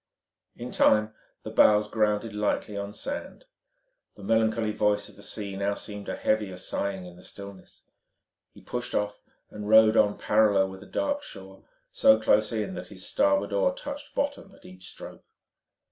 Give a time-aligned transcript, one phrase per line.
[0.55, 1.13] In time
[1.43, 3.45] the bows grounded lightly on sand.
[4.15, 7.83] The melancholy voice of the sea now seemed a heavier sighing in the stillness.
[8.51, 12.73] He pushed off and rowed on parallel with a dark shore line, so close in
[12.73, 15.23] that his starboard oar touched bottom at each stroke.